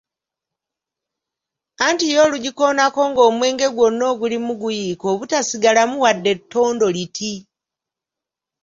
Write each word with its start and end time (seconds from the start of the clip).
Anti 1.85 2.05
yo 2.13 2.19
olugikoonako 2.25 3.01
ng’omwenge 3.09 3.67
gwonna 3.75 4.03
ogulimu 4.13 4.51
guyiika 4.61 5.05
obutasigalamu 5.13 5.95
wadde 6.03 6.29
ettondo 6.35 6.85
liti! 6.95 7.33